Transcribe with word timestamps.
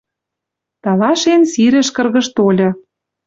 Талашен 0.83 1.41
сирӹш 1.51 1.87
кыргыж 1.95 2.27
тольы: 2.35 2.69